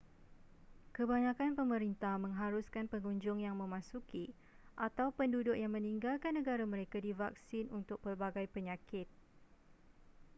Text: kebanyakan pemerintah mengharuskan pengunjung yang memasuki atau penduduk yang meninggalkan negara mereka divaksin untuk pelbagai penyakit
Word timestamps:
kebanyakan 0.97 1.51
pemerintah 1.59 2.15
mengharuskan 2.25 2.85
pengunjung 2.93 3.37
yang 3.45 3.53
memasuki 3.61 4.25
atau 4.85 5.07
penduduk 5.17 5.53
yang 5.63 5.71
meninggalkan 5.77 6.33
negara 6.41 6.63
mereka 6.73 6.97
divaksin 7.07 7.65
untuk 7.79 7.97
pelbagai 8.03 8.45
penyakit 8.55 9.05